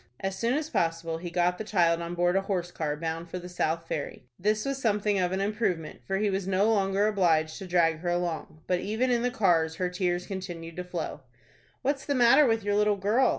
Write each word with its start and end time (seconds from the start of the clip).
As 0.19 0.35
soon 0.35 0.55
as 0.57 0.67
possible 0.67 1.19
he 1.19 1.29
got 1.29 1.59
the 1.59 1.63
child 1.63 2.01
on 2.01 2.15
board 2.15 2.35
a 2.35 2.41
horse 2.41 2.71
car 2.71 2.97
bound 2.97 3.29
for 3.29 3.37
the 3.37 3.47
South 3.47 3.87
Ferry. 3.87 4.23
This 4.39 4.65
was 4.65 4.81
something 4.81 5.19
of 5.19 5.31
an 5.31 5.41
improvement, 5.41 6.01
for 6.07 6.17
he 6.17 6.27
was 6.31 6.47
no 6.47 6.73
longer 6.73 7.05
obliged 7.07 7.59
to 7.59 7.67
drag 7.67 7.99
her 7.99 8.09
along. 8.09 8.61
But 8.65 8.79
even 8.79 9.11
in 9.11 9.21
the 9.21 9.29
cars 9.29 9.75
her 9.75 9.89
tears 9.89 10.25
continued 10.25 10.77
to 10.77 10.83
flow. 10.83 11.19
"What's 11.83 12.03
the 12.07 12.15
matter 12.15 12.47
with 12.47 12.63
your 12.63 12.73
little 12.73 12.95
girl?" 12.97 13.29